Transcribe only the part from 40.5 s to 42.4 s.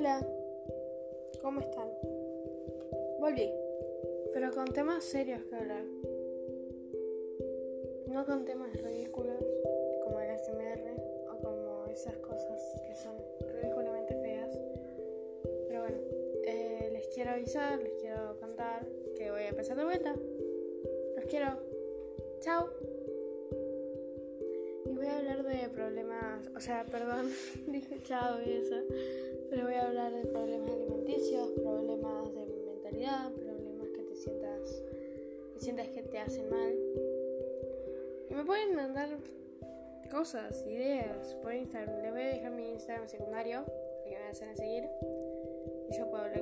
ideas por Instagram. Les voy a